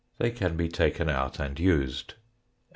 They 0.17 0.31
can 0.31 0.57
be 0.57 0.67
taken 0.67 1.09
out 1.09 1.37
and 1.37 1.59
used. 1.59 2.15